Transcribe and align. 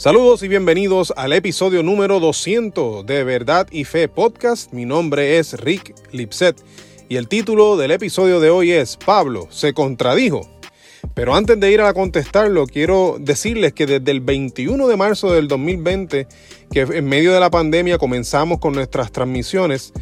Saludos 0.00 0.42
y 0.42 0.48
bienvenidos 0.48 1.12
al 1.14 1.34
episodio 1.34 1.82
número 1.82 2.20
200 2.20 3.04
de 3.04 3.22
Verdad 3.22 3.66
y 3.70 3.84
Fe 3.84 4.08
Podcast. 4.08 4.72
Mi 4.72 4.86
nombre 4.86 5.36
es 5.36 5.60
Rick 5.60 5.94
Lipset 6.10 6.56
y 7.10 7.16
el 7.16 7.28
título 7.28 7.76
del 7.76 7.90
episodio 7.90 8.40
de 8.40 8.48
hoy 8.48 8.72
es 8.72 8.96
Pablo 8.96 9.46
se 9.50 9.74
contradijo. 9.74 10.48
Pero 11.12 11.34
antes 11.34 11.60
de 11.60 11.70
ir 11.70 11.82
a 11.82 11.92
contestarlo, 11.92 12.66
quiero 12.66 13.18
decirles 13.20 13.74
que 13.74 13.84
desde 13.84 14.10
el 14.10 14.22
21 14.22 14.88
de 14.88 14.96
marzo 14.96 15.32
del 15.32 15.48
2020, 15.48 16.26
que 16.72 16.80
en 16.80 17.04
medio 17.04 17.34
de 17.34 17.40
la 17.40 17.50
pandemia 17.50 17.98
comenzamos 17.98 18.58
con 18.58 18.72
nuestras 18.72 19.12
transmisiones, 19.12 19.92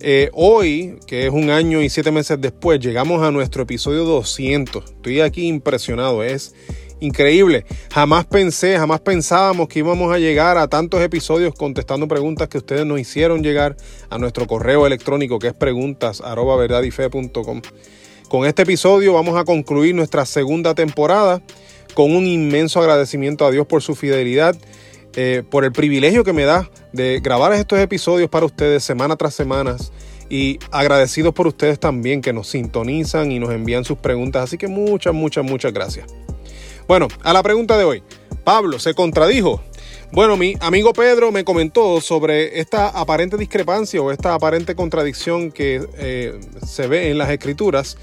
eh, 0.00 0.30
hoy, 0.32 0.98
que 1.06 1.26
es 1.26 1.32
un 1.32 1.50
año 1.50 1.82
y 1.82 1.90
siete 1.90 2.10
meses 2.10 2.40
después, 2.40 2.80
llegamos 2.80 3.22
a 3.22 3.30
nuestro 3.30 3.64
episodio 3.64 4.04
200. 4.04 4.84
Estoy 4.86 5.20
aquí 5.20 5.48
impresionado, 5.48 6.22
es 6.22 6.54
increíble. 7.04 7.64
Jamás 7.92 8.24
pensé, 8.24 8.76
jamás 8.76 9.00
pensábamos 9.00 9.68
que 9.68 9.80
íbamos 9.80 10.12
a 10.12 10.18
llegar 10.18 10.58
a 10.58 10.68
tantos 10.68 11.00
episodios 11.00 11.54
contestando 11.54 12.08
preguntas 12.08 12.48
que 12.48 12.58
ustedes 12.58 12.86
nos 12.86 12.98
hicieron 12.98 13.42
llegar 13.42 13.76
a 14.10 14.18
nuestro 14.18 14.46
correo 14.46 14.86
electrónico 14.86 15.38
que 15.38 15.48
es 15.48 15.54
preguntas 15.54 16.22
Con 18.28 18.46
este 18.46 18.62
episodio 18.62 19.12
vamos 19.12 19.36
a 19.36 19.44
concluir 19.44 19.94
nuestra 19.94 20.26
segunda 20.26 20.74
temporada 20.74 21.42
con 21.94 22.14
un 22.14 22.26
inmenso 22.26 22.80
agradecimiento 22.80 23.46
a 23.46 23.50
Dios 23.50 23.66
por 23.66 23.82
su 23.82 23.94
fidelidad, 23.94 24.56
eh, 25.14 25.42
por 25.48 25.64
el 25.64 25.72
privilegio 25.72 26.24
que 26.24 26.32
me 26.32 26.44
da 26.44 26.68
de 26.92 27.20
grabar 27.22 27.52
estos 27.52 27.78
episodios 27.78 28.28
para 28.28 28.46
ustedes 28.46 28.82
semana 28.82 29.16
tras 29.16 29.34
semana 29.34 29.76
y 30.28 30.58
agradecidos 30.70 31.34
por 31.34 31.46
ustedes 31.46 31.78
también 31.78 32.20
que 32.20 32.32
nos 32.32 32.48
sintonizan 32.48 33.30
y 33.30 33.38
nos 33.38 33.50
envían 33.50 33.84
sus 33.84 33.98
preguntas. 33.98 34.44
Así 34.44 34.58
que 34.58 34.68
muchas, 34.68 35.14
muchas, 35.14 35.44
muchas 35.44 35.72
gracias. 35.72 36.06
Bueno, 36.86 37.08
a 37.22 37.32
la 37.32 37.42
pregunta 37.42 37.78
de 37.78 37.84
hoy. 37.84 38.02
Pablo 38.44 38.78
se 38.78 38.94
contradijo. 38.94 39.62
Bueno, 40.12 40.36
mi 40.36 40.54
amigo 40.60 40.92
Pedro 40.92 41.32
me 41.32 41.42
comentó 41.42 42.00
sobre 42.02 42.60
esta 42.60 42.88
aparente 42.88 43.38
discrepancia 43.38 44.02
o 44.02 44.12
esta 44.12 44.34
aparente 44.34 44.74
contradicción 44.74 45.50
que 45.50 45.82
eh, 45.96 46.38
se 46.64 46.86
ve 46.86 47.10
en 47.10 47.18
las 47.18 47.30
escrituras. 47.30 47.96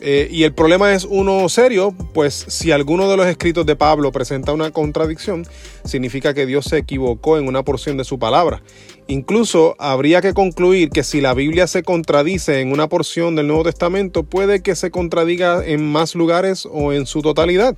Eh, 0.00 0.28
y 0.30 0.42
el 0.44 0.52
problema 0.52 0.92
es 0.92 1.04
uno 1.04 1.48
serio, 1.48 1.94
pues 2.12 2.44
si 2.48 2.70
alguno 2.70 3.08
de 3.08 3.16
los 3.16 3.26
escritos 3.26 3.64
de 3.64 3.76
Pablo 3.76 4.12
presenta 4.12 4.52
una 4.52 4.70
contradicción, 4.70 5.46
significa 5.84 6.34
que 6.34 6.44
Dios 6.44 6.66
se 6.66 6.78
equivocó 6.78 7.38
en 7.38 7.48
una 7.48 7.62
porción 7.62 7.96
de 7.96 8.04
su 8.04 8.18
palabra. 8.18 8.62
Incluso 9.06 9.74
habría 9.78 10.20
que 10.20 10.34
concluir 10.34 10.90
que 10.90 11.02
si 11.02 11.20
la 11.20 11.32
Biblia 11.32 11.66
se 11.66 11.82
contradice 11.82 12.60
en 12.60 12.72
una 12.72 12.88
porción 12.88 13.36
del 13.36 13.46
Nuevo 13.46 13.64
Testamento, 13.64 14.22
puede 14.24 14.62
que 14.62 14.76
se 14.76 14.90
contradiga 14.90 15.64
en 15.64 15.90
más 15.90 16.14
lugares 16.14 16.68
o 16.70 16.92
en 16.92 17.06
su 17.06 17.22
totalidad. 17.22 17.76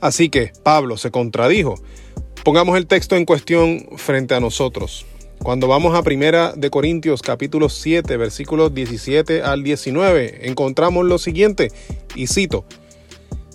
Así 0.00 0.28
que 0.28 0.52
Pablo 0.62 0.96
se 0.96 1.10
contradijo. 1.10 1.76
Pongamos 2.44 2.76
el 2.76 2.86
texto 2.86 3.16
en 3.16 3.24
cuestión 3.24 3.86
frente 3.96 4.34
a 4.34 4.40
nosotros. 4.40 5.06
Cuando 5.42 5.68
vamos 5.68 5.94
a 5.94 6.02
Primera 6.02 6.52
de 6.54 6.68
Corintios 6.68 7.22
capítulo 7.22 7.68
7 7.68 8.16
versículos 8.16 8.74
17 8.74 9.42
al 9.42 9.62
19, 9.62 10.48
encontramos 10.48 11.06
lo 11.06 11.16
siguiente, 11.16 11.70
y 12.14 12.26
cito, 12.26 12.64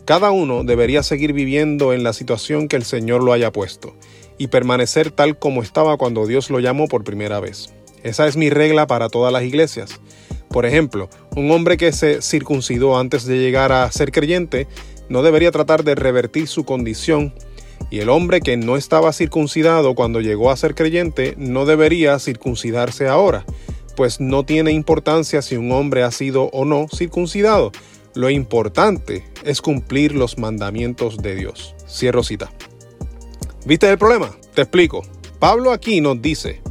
Cada 0.05 0.31
uno 0.31 0.63
debería 0.63 1.03
seguir 1.03 1.33
viviendo 1.33 1.93
en 1.93 2.03
la 2.03 2.13
situación 2.13 2.67
que 2.67 2.77
el 2.77 2.83
Señor 2.83 3.21
lo 3.21 3.33
haya 3.33 3.51
puesto, 3.51 3.95
y 4.37 4.47
permanecer 4.47 5.11
tal 5.11 5.37
como 5.37 5.61
estaba 5.61 5.97
cuando 5.97 6.25
Dios 6.25 6.49
lo 6.49 6.59
llamó 6.59 6.87
por 6.87 7.03
primera 7.03 7.39
vez. 7.39 7.73
Esa 8.01 8.27
es 8.27 8.37
mi 8.37 8.49
regla 8.49 8.87
para 8.87 9.09
todas 9.09 9.31
las 9.31 9.43
iglesias. 9.43 9.99
Por 10.49 10.65
ejemplo, 10.65 11.09
un 11.35 11.51
hombre 11.51 11.77
que 11.77 11.91
se 11.91 12.21
circuncidó 12.21 12.97
antes 12.97 13.25
de 13.25 13.39
llegar 13.39 13.71
a 13.71 13.91
ser 13.91 14.11
creyente 14.11 14.67
no 15.09 15.21
debería 15.21 15.51
tratar 15.51 15.83
de 15.83 15.95
revertir 15.95 16.47
su 16.47 16.63
condición 16.63 17.33
y 17.89 17.99
el 17.99 18.09
hombre 18.09 18.41
que 18.41 18.57
no 18.57 18.75
estaba 18.75 19.13
circuncidado 19.13 19.95
cuando 19.95 20.21
llegó 20.21 20.51
a 20.51 20.57
ser 20.57 20.75
creyente 20.75 21.35
no 21.37 21.65
debería 21.65 22.17
circuncidarse 22.19 23.07
ahora, 23.07 23.45
pues 23.95 24.19
no 24.19 24.43
tiene 24.43 24.71
importancia 24.71 25.41
si 25.41 25.55
un 25.55 25.71
hombre 25.71 26.03
ha 26.03 26.11
sido 26.11 26.45
o 26.45 26.65
no 26.65 26.87
circuncidado. 26.93 27.71
Lo 28.15 28.29
importante 28.29 29.23
es 29.43 29.61
cumplir 29.61 30.13
los 30.13 30.37
mandamientos 30.37 31.17
de 31.17 31.35
Dios. 31.35 31.75
Cierro 31.87 32.23
cita. 32.23 32.51
¿Viste 33.65 33.89
el 33.89 33.97
problema? 33.97 34.35
Te 34.53 34.61
explico. 34.61 35.03
Pablo 35.39 35.71
aquí 35.71 36.01
nos 36.01 36.21
dice 36.21 36.61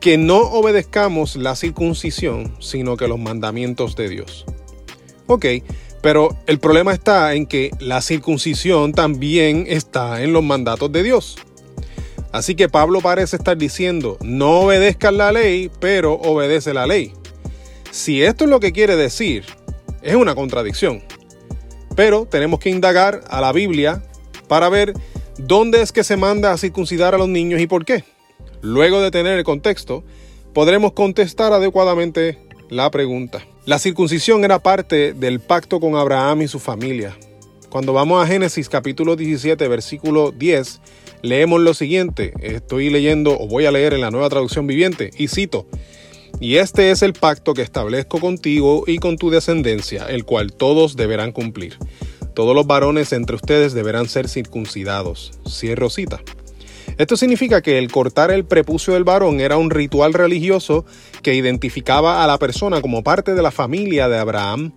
que 0.00 0.18
no 0.18 0.38
obedezcamos 0.38 1.36
la 1.36 1.56
circuncisión, 1.56 2.54
sino 2.60 2.96
que 2.96 3.08
los 3.08 3.18
mandamientos 3.18 3.96
de 3.96 4.08
Dios. 4.08 4.44
Ok, 5.26 5.46
pero 6.00 6.36
el 6.46 6.58
problema 6.58 6.92
está 6.92 7.34
en 7.34 7.46
que 7.46 7.70
la 7.80 8.00
circuncisión 8.02 8.92
también 8.92 9.64
está 9.68 10.22
en 10.22 10.32
los 10.32 10.42
mandatos 10.42 10.92
de 10.92 11.02
Dios. 11.02 11.36
Así 12.30 12.54
que 12.54 12.68
Pablo 12.68 13.00
parece 13.00 13.36
estar 13.36 13.56
diciendo, 13.56 14.18
no 14.22 14.60
obedezcan 14.60 15.16
la 15.16 15.32
ley, 15.32 15.70
pero 15.80 16.14
obedece 16.14 16.74
la 16.74 16.86
ley. 16.86 17.12
Si 17.90 18.22
esto 18.22 18.44
es 18.44 18.50
lo 18.50 18.60
que 18.60 18.72
quiere 18.72 18.96
decir, 18.96 19.44
es 20.02 20.14
una 20.14 20.34
contradicción. 20.34 21.02
Pero 21.96 22.26
tenemos 22.26 22.60
que 22.60 22.70
indagar 22.70 23.22
a 23.28 23.40
la 23.40 23.52
Biblia 23.52 24.02
para 24.46 24.68
ver 24.68 24.92
dónde 25.38 25.80
es 25.82 25.90
que 25.90 26.04
se 26.04 26.16
manda 26.16 26.52
a 26.52 26.58
circuncidar 26.58 27.14
a 27.14 27.18
los 27.18 27.28
niños 27.28 27.60
y 27.60 27.66
por 27.66 27.84
qué. 27.84 28.04
Luego 28.60 29.00
de 29.00 29.10
tener 29.10 29.38
el 29.38 29.44
contexto, 29.44 30.04
podremos 30.52 30.92
contestar 30.92 31.52
adecuadamente 31.52 32.38
la 32.70 32.90
pregunta. 32.90 33.44
La 33.64 33.78
circuncisión 33.78 34.44
era 34.44 34.58
parte 34.58 35.12
del 35.12 35.40
pacto 35.40 35.80
con 35.80 35.96
Abraham 35.96 36.42
y 36.42 36.48
su 36.48 36.58
familia. 36.58 37.16
Cuando 37.68 37.92
vamos 37.92 38.22
a 38.22 38.26
Génesis 38.26 38.68
capítulo 38.68 39.14
17, 39.14 39.68
versículo 39.68 40.32
10, 40.32 40.80
leemos 41.22 41.60
lo 41.60 41.74
siguiente. 41.74 42.32
Estoy 42.40 42.90
leyendo 42.90 43.38
o 43.38 43.46
voy 43.46 43.66
a 43.66 43.70
leer 43.70 43.92
en 43.94 44.00
la 44.00 44.10
nueva 44.10 44.30
traducción 44.30 44.66
viviente 44.66 45.10
y 45.16 45.28
cito. 45.28 45.66
Y 46.40 46.56
este 46.56 46.90
es 46.90 47.02
el 47.02 47.14
pacto 47.14 47.52
que 47.52 47.62
establezco 47.62 48.20
contigo 48.20 48.84
y 48.86 48.98
con 48.98 49.18
tu 49.18 49.28
descendencia, 49.28 50.06
el 50.06 50.24
cual 50.24 50.52
todos 50.52 50.96
deberán 50.96 51.32
cumplir. 51.32 51.76
Todos 52.34 52.54
los 52.54 52.66
varones 52.66 53.12
entre 53.12 53.36
ustedes 53.36 53.72
deberán 53.74 54.08
ser 54.08 54.28
circuncidados. 54.28 55.32
Cierro 55.48 55.90
cita. 55.90 56.20
Esto 56.96 57.16
significa 57.16 57.60
que 57.60 57.78
el 57.78 57.90
cortar 57.92 58.30
el 58.30 58.44
prepucio 58.44 58.94
del 58.94 59.04
varón 59.04 59.40
era 59.40 59.56
un 59.56 59.70
ritual 59.70 60.14
religioso 60.14 60.84
que 61.22 61.34
identificaba 61.34 62.24
a 62.24 62.26
la 62.26 62.38
persona 62.38 62.80
como 62.80 63.02
parte 63.02 63.34
de 63.34 63.42
la 63.42 63.50
familia 63.50 64.08
de 64.08 64.18
Abraham 64.18 64.72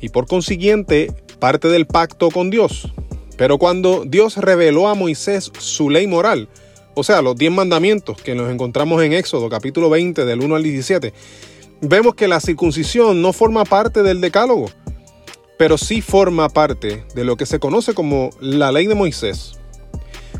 y 0.00 0.10
por 0.10 0.26
consiguiente 0.26 1.12
parte 1.38 1.68
del 1.68 1.86
pacto 1.86 2.30
con 2.30 2.50
Dios. 2.50 2.92
Pero 3.36 3.58
cuando 3.58 4.04
Dios 4.06 4.36
reveló 4.36 4.88
a 4.88 4.94
Moisés 4.94 5.50
su 5.58 5.90
ley 5.90 6.06
moral, 6.06 6.48
o 6.94 7.04
sea, 7.04 7.20
los 7.20 7.36
diez 7.36 7.52
mandamientos 7.52 8.22
que 8.22 8.34
nos 8.34 8.50
encontramos 8.50 9.02
en 9.02 9.12
Éxodo 9.12 9.50
capítulo 9.50 9.90
20 9.90 10.24
del 10.24 10.40
1 10.40 10.56
al 10.56 10.62
17, 10.62 11.12
vemos 11.82 12.14
que 12.14 12.28
la 12.28 12.40
circuncisión 12.40 13.20
no 13.20 13.34
forma 13.34 13.64
parte 13.64 14.02
del 14.02 14.22
decálogo, 14.22 14.70
pero 15.58 15.76
sí 15.76 16.00
forma 16.00 16.48
parte 16.48 17.04
de 17.14 17.24
lo 17.24 17.36
que 17.36 17.44
se 17.44 17.58
conoce 17.58 17.92
como 17.92 18.30
la 18.40 18.72
ley 18.72 18.86
de 18.86 18.94
Moisés. 18.94 19.58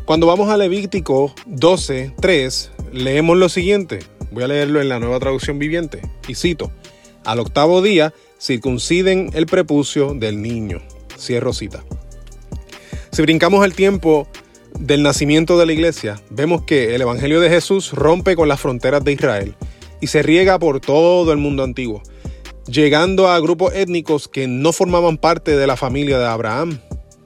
Cuando 0.07 0.25
vamos 0.25 0.47
a 0.47 0.55
Levítico 0.55 1.35
12, 1.47 2.13
3, 2.21 2.71
leemos 2.93 3.35
lo 3.35 3.49
siguiente. 3.49 3.99
Voy 4.31 4.41
a 4.41 4.47
leerlo 4.47 4.79
en 4.79 4.87
la 4.87 4.99
nueva 4.99 5.19
traducción 5.19 5.59
viviente. 5.59 6.01
Y 6.29 6.35
cito, 6.35 6.71
al 7.25 7.41
octavo 7.41 7.81
día 7.81 8.13
circunciden 8.39 9.29
el 9.33 9.47
prepucio 9.47 10.13
del 10.13 10.41
niño. 10.41 10.81
Cierro 11.19 11.51
cita. 11.51 11.83
Si 13.11 13.21
brincamos 13.21 13.65
el 13.65 13.73
tiempo 13.73 14.29
del 14.79 15.03
nacimiento 15.03 15.57
de 15.57 15.65
la 15.65 15.73
iglesia, 15.73 16.21
vemos 16.29 16.61
que 16.61 16.95
el 16.95 17.01
Evangelio 17.01 17.41
de 17.41 17.49
Jesús 17.49 17.91
rompe 17.91 18.37
con 18.37 18.47
las 18.47 18.61
fronteras 18.61 19.03
de 19.03 19.11
Israel 19.11 19.55
y 19.99 20.07
se 20.07 20.23
riega 20.23 20.57
por 20.57 20.79
todo 20.79 21.33
el 21.33 21.37
mundo 21.37 21.63
antiguo, 21.63 22.01
llegando 22.65 23.27
a 23.27 23.37
grupos 23.41 23.73
étnicos 23.75 24.29
que 24.29 24.47
no 24.47 24.71
formaban 24.71 25.17
parte 25.17 25.57
de 25.57 25.67
la 25.67 25.75
familia 25.75 26.17
de 26.17 26.27
Abraham, 26.27 26.79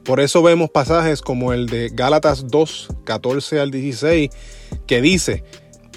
por 0.04 0.20
eso 0.20 0.42
vemos 0.42 0.70
pasajes 0.70 1.22
como 1.22 1.54
el 1.54 1.68
de 1.68 1.90
Gálatas 1.94 2.48
2, 2.48 2.90
14 3.04 3.60
al 3.60 3.72
16, 3.72 4.30
que 4.88 5.02
dice, 5.02 5.44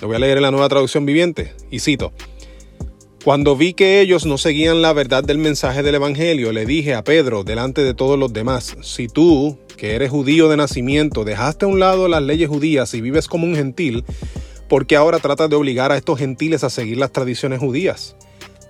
lo 0.01 0.09
voy 0.09 0.17
a 0.17 0.21
leer 0.21 0.39
en 0.39 0.43
la 0.43 0.51
nueva 0.51 0.69
traducción 0.69 1.07
viviente, 1.07 1.53
y 1.71 1.81
cito, 1.81 2.13
cuando 3.25 3.57
vi 3.57 3.73
que 3.73 4.01
ellos 4.01 4.27
no 4.27 4.37
seguían 4.37 4.83
la 4.83 4.93
verdad 4.93 5.25
del 5.25 5.39
mensaje 5.39 5.83
del 5.83 5.95
Evangelio, 5.95 6.53
le 6.53 6.67
dije 6.67 6.95
a 6.95 7.03
Pedro, 7.03 7.43
delante 7.43 7.83
de 7.83 7.95
todos 7.95 8.19
los 8.19 8.33
demás, 8.35 8.77
si 8.83 9.09
tú, 9.09 9.59
que 9.79 9.95
eres 9.95 10.11
judío 10.11 10.49
de 10.51 10.59
nacimiento, 10.59 11.25
dejaste 11.25 11.65
a 11.65 11.69
un 11.69 11.81
lado 11.81 12.07
las 12.07 12.23
leyes 12.23 12.51
judías 12.51 12.93
y 12.93 13.01
vives 13.01 13.27
como 13.27 13.47
un 13.47 13.57
gentil, 13.57 14.05
¿por 14.69 14.87
qué 14.87 14.97
ahora 14.97 15.21
tratas 15.21 15.49
de 15.49 15.57
obligar 15.57 15.91
a 15.91 15.97
estos 15.97 16.19
gentiles 16.19 16.65
a 16.65 16.71
seguir 16.71 16.99
las 16.99 17.13
tradiciones 17.13 17.61
judías? 17.61 18.15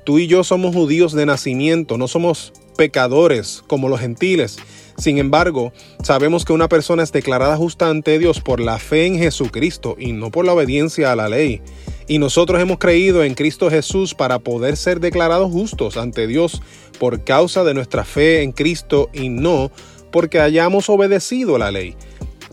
Tú 0.04 0.20
y 0.20 0.28
yo 0.28 0.44
somos 0.44 0.72
judíos 0.74 1.14
de 1.14 1.26
nacimiento, 1.26 1.98
no 1.98 2.06
somos 2.06 2.52
pecadores 2.76 3.64
como 3.66 3.88
los 3.88 4.00
gentiles. 4.00 4.58
Sin 4.96 5.18
embargo, 5.18 5.72
sabemos 6.02 6.44
que 6.44 6.52
una 6.52 6.68
persona 6.68 7.02
es 7.02 7.12
declarada 7.12 7.56
justa 7.56 7.88
ante 7.88 8.18
Dios 8.18 8.40
por 8.40 8.60
la 8.60 8.78
fe 8.78 9.06
en 9.06 9.18
Jesucristo 9.18 9.96
y 9.98 10.12
no 10.12 10.30
por 10.30 10.44
la 10.44 10.52
obediencia 10.52 11.10
a 11.10 11.16
la 11.16 11.28
ley. 11.28 11.62
Y 12.06 12.18
nosotros 12.18 12.60
hemos 12.60 12.78
creído 12.78 13.24
en 13.24 13.34
Cristo 13.34 13.70
Jesús 13.70 14.14
para 14.14 14.38
poder 14.38 14.76
ser 14.76 15.00
declarados 15.00 15.50
justos 15.50 15.96
ante 15.96 16.26
Dios 16.26 16.62
por 16.98 17.24
causa 17.24 17.64
de 17.64 17.74
nuestra 17.74 18.04
fe 18.04 18.42
en 18.42 18.52
Cristo 18.52 19.10
y 19.12 19.30
no 19.30 19.70
porque 20.12 20.40
hayamos 20.40 20.88
obedecido 20.88 21.58
la 21.58 21.70
ley. 21.70 21.96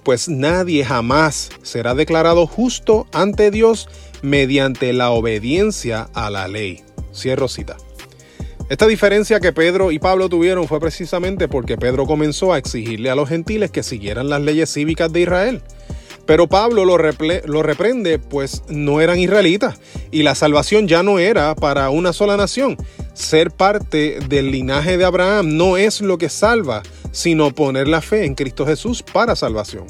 pues 0.04 0.30
nadie 0.30 0.84
jamás 0.84 1.52
será 1.62 1.94
declarado 1.94 2.48
justo 2.48 3.06
ante 3.12 3.52
Dios 3.52 3.88
mediante 4.24 4.94
la 4.94 5.12
obediencia 5.12 6.10
a 6.14 6.30
la 6.30 6.48
ley. 6.48 6.82
Cierro 7.14 7.48
cita. 7.48 7.78
Esta 8.72 8.88
diferencia 8.88 9.42
que 9.42 9.52
Pedro 9.52 9.92
y 9.92 10.00
Pablo 10.00 10.30
tuvieron 10.30 10.66
fue 10.66 10.80
precisamente 10.80 11.50
porque 11.50 11.78
Pedro 11.78 12.06
comenzó 12.06 12.54
a 12.54 12.58
exigirle 12.58 13.10
a 13.10 13.16
los 13.16 13.28
gentiles 13.28 13.70
que 13.70 13.84
siguieran 13.84 14.30
las 14.30 14.40
leyes 14.40 14.72
cívicas 14.72 15.12
de 15.12 15.20
Israel. 15.20 15.62
Pero 16.26 16.48
Pablo 16.48 16.86
lo, 16.86 16.96
lo, 16.96 17.64
reprende, 17.64 18.18
pues 18.18 18.64
no 18.70 19.02
eran 19.02 19.20
israelitas 19.20 19.78
y 20.10 20.24
la 20.24 20.36
salvación 20.36 20.88
ya 20.88 21.04
no 21.04 21.20
era 21.20 21.54
para 21.54 21.90
una 21.90 22.14
sola 22.14 22.38
nación. 22.38 22.78
Ser 23.14 23.52
parte 23.52 24.20
del 24.30 24.52
linaje 24.52 24.98
de 24.98 25.04
Abraham 25.04 25.58
no 25.58 25.76
es 25.76 26.00
lo 26.00 26.18
que 26.18 26.30
salva, 26.30 26.82
sino 27.12 27.54
poner 27.54 27.90
la 27.90 28.00
fe 28.00 28.24
en 28.24 28.36
Cristo 28.36 28.66
Jesús 28.66 29.04
para 29.04 29.36
salvación. 29.36 29.88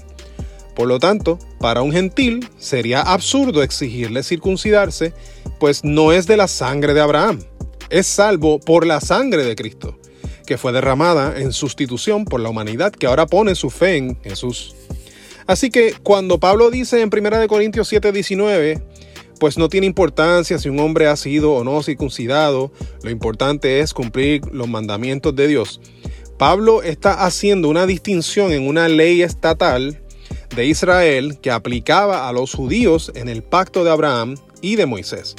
Por 0.75 0.87
lo 0.87 0.97
tanto, 0.97 1.37
para 1.59 1.83
un 1.83 1.91
gentil 1.91 2.49
sería 2.57 3.03
absurdo 3.03 3.61
exigirle 3.61 4.23
circuncidarse, 4.23 5.13
pues 5.59 5.83
no 5.83 6.11
es 6.11 6.25
de 6.25 6.37
la 6.37 6.47
sangre 6.47 6.95
de 6.95 7.01
Abraham 7.01 7.41
es 7.91 8.07
salvo 8.07 8.59
por 8.59 8.87
la 8.87 9.01
sangre 9.01 9.43
de 9.43 9.55
Cristo, 9.55 9.99
que 10.45 10.57
fue 10.57 10.71
derramada 10.71 11.39
en 11.39 11.51
sustitución 11.51 12.25
por 12.25 12.39
la 12.39 12.49
humanidad 12.49 12.91
que 12.91 13.05
ahora 13.05 13.27
pone 13.27 13.53
su 13.53 13.69
fe 13.69 13.97
en 13.97 14.19
Jesús. 14.21 14.75
Así 15.45 15.69
que 15.69 15.93
cuando 16.01 16.39
Pablo 16.39 16.71
dice 16.71 17.01
en 17.01 17.09
1 17.09 17.47
Corintios 17.47 17.91
7:19, 17.91 18.81
pues 19.39 19.57
no 19.57 19.69
tiene 19.69 19.87
importancia 19.87 20.57
si 20.57 20.69
un 20.69 20.79
hombre 20.79 21.07
ha 21.07 21.15
sido 21.15 21.53
o 21.53 21.63
no 21.63 21.83
circuncidado, 21.83 22.71
lo 23.03 23.09
importante 23.09 23.81
es 23.81 23.93
cumplir 23.93 24.41
los 24.51 24.69
mandamientos 24.69 25.35
de 25.35 25.47
Dios. 25.47 25.81
Pablo 26.37 26.83
está 26.83 27.25
haciendo 27.25 27.67
una 27.67 27.85
distinción 27.85 28.51
en 28.51 28.67
una 28.67 28.87
ley 28.87 29.21
estatal 29.21 30.01
de 30.55 30.65
Israel 30.65 31.39
que 31.41 31.51
aplicaba 31.51 32.27
a 32.27 32.33
los 32.33 32.53
judíos 32.53 33.11
en 33.15 33.29
el 33.29 33.43
pacto 33.43 33.83
de 33.83 33.91
Abraham 33.91 34.37
y 34.61 34.75
de 34.75 34.85
Moisés 34.85 35.35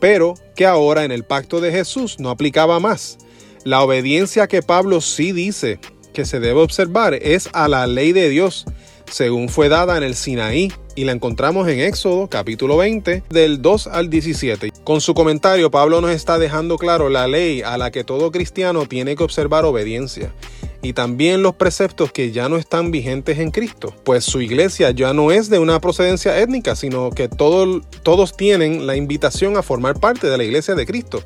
pero 0.00 0.34
que 0.54 0.66
ahora 0.66 1.04
en 1.04 1.12
el 1.12 1.24
pacto 1.24 1.60
de 1.60 1.72
Jesús 1.72 2.18
no 2.18 2.30
aplicaba 2.30 2.80
más. 2.80 3.18
La 3.64 3.82
obediencia 3.82 4.46
que 4.46 4.62
Pablo 4.62 5.00
sí 5.00 5.32
dice 5.32 5.78
que 6.12 6.24
se 6.24 6.40
debe 6.40 6.60
observar 6.60 7.14
es 7.14 7.48
a 7.52 7.68
la 7.68 7.86
ley 7.86 8.12
de 8.12 8.28
Dios, 8.28 8.64
según 9.10 9.48
fue 9.48 9.68
dada 9.68 9.96
en 9.96 10.02
el 10.02 10.14
Sinaí, 10.14 10.72
y 10.96 11.04
la 11.04 11.12
encontramos 11.12 11.68
en 11.68 11.78
Éxodo 11.78 12.28
capítulo 12.28 12.76
20 12.76 13.22
del 13.30 13.62
2 13.62 13.86
al 13.86 14.10
17. 14.10 14.72
Con 14.82 15.00
su 15.00 15.14
comentario, 15.14 15.70
Pablo 15.70 16.00
nos 16.00 16.10
está 16.10 16.38
dejando 16.38 16.76
claro 16.76 17.08
la 17.08 17.28
ley 17.28 17.62
a 17.62 17.78
la 17.78 17.92
que 17.92 18.02
todo 18.02 18.32
cristiano 18.32 18.86
tiene 18.86 19.14
que 19.14 19.22
observar 19.22 19.64
obediencia 19.64 20.32
y 20.80 20.92
también 20.92 21.42
los 21.42 21.54
preceptos 21.54 22.12
que 22.12 22.30
ya 22.30 22.48
no 22.48 22.56
están 22.56 22.90
vigentes 22.90 23.38
en 23.38 23.50
Cristo, 23.50 23.92
pues 24.04 24.24
su 24.24 24.40
iglesia 24.40 24.90
ya 24.92 25.12
no 25.12 25.32
es 25.32 25.50
de 25.50 25.58
una 25.58 25.80
procedencia 25.80 26.38
étnica, 26.38 26.76
sino 26.76 27.10
que 27.10 27.28
todos 27.28 28.36
tienen 28.36 28.86
la 28.86 28.94
invitación 28.94 29.56
a 29.56 29.62
formar 29.62 29.98
parte 29.98 30.28
de 30.28 30.38
la 30.38 30.44
iglesia 30.44 30.74
de 30.74 30.86
Cristo. 30.86 31.22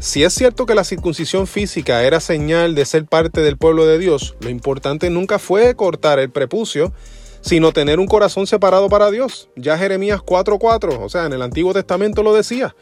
Si 0.00 0.24
es 0.24 0.34
cierto 0.34 0.66
que 0.66 0.74
la 0.74 0.84
circuncisión 0.84 1.46
física 1.46 2.02
era 2.02 2.20
señal 2.20 2.74
de 2.74 2.84
ser 2.84 3.06
parte 3.06 3.40
del 3.40 3.56
pueblo 3.56 3.86
de 3.86 3.98
Dios, 3.98 4.36
lo 4.40 4.50
importante 4.50 5.08
nunca 5.10 5.38
fue 5.38 5.74
cortar 5.74 6.18
el 6.18 6.30
prepucio, 6.30 6.92
sino 7.40 7.72
tener 7.72 8.00
un 8.00 8.06
corazón 8.06 8.46
separado 8.46 8.88
para 8.88 9.10
Dios. 9.10 9.48
Ya 9.56 9.78
Jeremías 9.78 10.20
4:4, 10.20 10.98
o 11.00 11.08
sea, 11.08 11.26
en 11.26 11.32
el 11.32 11.42
Antiguo 11.42 11.72
Testamento 11.72 12.22
lo 12.22 12.34
decía. 12.34 12.74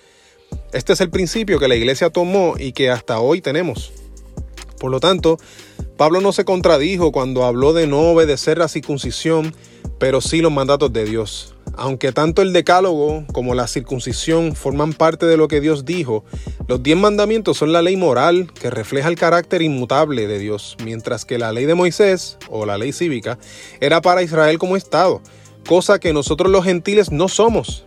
Este 0.73 0.93
es 0.93 1.01
el 1.01 1.11
principio 1.11 1.59
que 1.59 1.69
la 1.69 1.75
iglesia 1.75 2.11
tomó 2.11 2.55
y 2.59 2.73
que 2.73 2.91
hasta 2.91 3.19
hoy 3.19 3.41
tenemos. 3.41 3.93
Por 4.85 4.91
lo 4.91 5.01
tanto, 5.01 5.39
Pablo 5.97 6.21
no 6.21 6.33
se 6.33 6.45
contradijo 6.45 7.11
cuando 7.11 7.45
habló 7.45 7.73
de 7.73 7.87
no 7.87 8.01
obedecer 8.11 8.59
la 8.59 8.69
circuncisión, 8.69 9.55
pero 9.99 10.21
sí 10.21 10.43
los 10.43 10.53
mandatos 10.53 10.93
de 10.93 11.07
Dios. 11.07 11.55
Aunque 11.75 12.13
tanto 12.13 12.43
el 12.43 12.53
decálogo 12.53 13.25
como 13.33 13.55
la 13.55 13.67
circuncisión 13.67 14.55
forman 14.55 14.93
parte 14.93 15.25
de 15.25 15.39
lo 15.39 15.49
que 15.49 15.63
Dios 15.63 15.87
dijo, 15.87 16.27
los 16.69 16.83
diez 16.83 16.99
mandamientos 16.99 17.57
son 17.57 17.73
la 17.73 17.81
ley 17.81 17.97
moral 17.97 18.53
que 18.53 18.69
refleja 18.69 19.09
el 19.09 19.17
carácter 19.17 19.63
inmutable 19.63 20.27
de 20.27 20.39
Dios, 20.39 20.77
mientras 20.85 21.25
que 21.25 21.39
la 21.39 21.51
ley 21.51 21.65
de 21.65 21.75
Moisés, 21.75 22.37
o 22.51 22.67
la 22.67 22.77
ley 22.77 22.93
cívica, 22.93 23.39
era 23.81 24.03
para 24.03 24.23
Israel 24.23 24.59
como 24.59 24.77
Estado, 24.77 25.23
cosa 25.67 25.99
que 25.99 26.13
nosotros 26.13 26.53
los 26.53 26.63
gentiles 26.63 27.11
no 27.11 27.29
somos. 27.29 27.87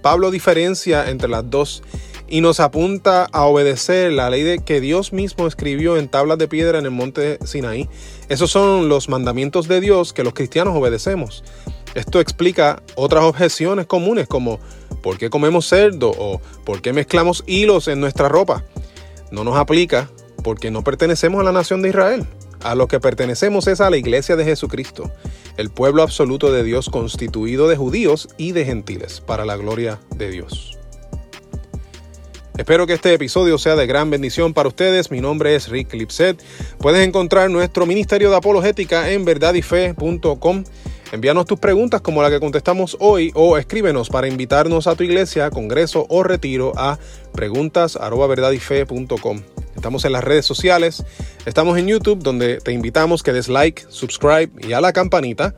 Pablo 0.00 0.30
diferencia 0.30 1.10
entre 1.10 1.28
las 1.28 1.50
dos 1.50 1.82
y 2.28 2.40
nos 2.40 2.60
apunta 2.60 3.26
a 3.32 3.44
obedecer 3.44 4.12
la 4.12 4.30
ley 4.30 4.42
de 4.42 4.58
que 4.58 4.80
Dios 4.80 5.12
mismo 5.12 5.46
escribió 5.46 5.96
en 5.96 6.08
tablas 6.08 6.38
de 6.38 6.48
piedra 6.48 6.78
en 6.78 6.84
el 6.84 6.90
monte 6.90 7.38
Sinaí. 7.44 7.88
Esos 8.28 8.50
son 8.50 8.88
los 8.88 9.08
mandamientos 9.08 9.68
de 9.68 9.80
Dios 9.80 10.12
que 10.12 10.24
los 10.24 10.34
cristianos 10.34 10.76
obedecemos. 10.76 11.44
Esto 11.94 12.20
explica 12.20 12.82
otras 12.94 13.24
objeciones 13.24 13.86
comunes 13.86 14.26
como 14.28 14.58
¿por 15.02 15.18
qué 15.18 15.30
comemos 15.30 15.68
cerdo? 15.68 16.12
o 16.18 16.40
¿por 16.64 16.82
qué 16.82 16.92
mezclamos 16.92 17.44
hilos 17.46 17.88
en 17.88 18.00
nuestra 18.00 18.28
ropa? 18.28 18.64
No 19.30 19.44
nos 19.44 19.56
aplica 19.56 20.10
porque 20.42 20.70
no 20.70 20.82
pertenecemos 20.82 21.40
a 21.40 21.44
la 21.44 21.52
nación 21.52 21.82
de 21.82 21.90
Israel. 21.90 22.26
A 22.62 22.74
lo 22.74 22.88
que 22.88 23.00
pertenecemos 23.00 23.66
es 23.66 23.80
a 23.80 23.90
la 23.90 23.96
iglesia 23.96 24.34
de 24.34 24.44
Jesucristo, 24.44 25.10
el 25.56 25.70
pueblo 25.70 26.02
absoluto 26.02 26.52
de 26.52 26.64
Dios 26.64 26.90
constituido 26.90 27.68
de 27.68 27.76
judíos 27.76 28.28
y 28.38 28.52
de 28.52 28.64
gentiles, 28.64 29.20
para 29.20 29.44
la 29.44 29.56
gloria 29.56 30.00
de 30.16 30.30
Dios. 30.30 30.75
Espero 32.58 32.86
que 32.86 32.92
este 32.94 33.12
episodio 33.12 33.58
sea 33.58 33.76
de 33.76 33.86
gran 33.86 34.08
bendición 34.08 34.54
para 34.54 34.68
ustedes. 34.68 35.10
Mi 35.10 35.20
nombre 35.20 35.54
es 35.54 35.68
Rick 35.68 35.92
Lipset. 35.92 36.42
Puedes 36.78 37.06
encontrar 37.06 37.50
nuestro 37.50 37.84
Ministerio 37.84 38.30
de 38.30 38.36
Apologética 38.36 39.10
en 39.10 39.26
verdadyfe.com. 39.26 40.64
Envíanos 41.12 41.44
tus 41.44 41.60
preguntas 41.60 42.00
como 42.00 42.22
la 42.22 42.30
que 42.30 42.40
contestamos 42.40 42.96
hoy 42.98 43.30
o 43.34 43.58
escríbenos 43.58 44.08
para 44.08 44.26
invitarnos 44.26 44.86
a 44.86 44.94
tu 44.96 45.04
iglesia, 45.04 45.50
congreso 45.50 46.06
o 46.08 46.22
retiro 46.22 46.72
a 46.76 46.98
preguntas@verdadyfe.com. 47.32 49.42
Estamos 49.76 50.06
en 50.06 50.12
las 50.12 50.24
redes 50.24 50.46
sociales, 50.46 51.04
estamos 51.44 51.76
en 51.78 51.86
YouTube 51.86 52.22
donde 52.22 52.56
te 52.58 52.72
invitamos 52.72 53.22
que 53.22 53.34
des 53.34 53.48
like, 53.48 53.84
subscribe 53.90 54.48
y 54.66 54.72
a 54.72 54.80
la 54.80 54.94
campanita 54.94 55.54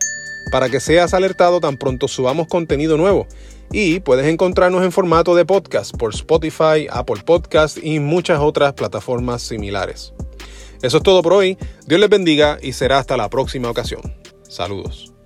para 0.50 0.68
que 0.68 0.80
seas 0.80 1.14
alertado 1.14 1.60
tan 1.60 1.76
pronto 1.76 2.08
subamos 2.08 2.48
contenido 2.48 2.96
nuevo 2.96 3.28
y 3.72 4.00
puedes 4.00 4.26
encontrarnos 4.26 4.82
en 4.84 4.92
formato 4.92 5.34
de 5.34 5.44
podcast 5.44 5.96
por 5.96 6.14
Spotify, 6.14 6.86
Apple 6.90 7.22
Podcast 7.24 7.78
y 7.82 8.00
muchas 8.00 8.40
otras 8.40 8.72
plataformas 8.74 9.42
similares. 9.42 10.14
Eso 10.82 10.98
es 10.98 11.02
todo 11.02 11.22
por 11.22 11.32
hoy. 11.32 11.58
Dios 11.86 12.00
les 12.00 12.10
bendiga 12.10 12.58
y 12.62 12.72
será 12.72 12.98
hasta 12.98 13.16
la 13.16 13.28
próxima 13.28 13.70
ocasión. 13.70 14.00
Saludos. 14.48 15.17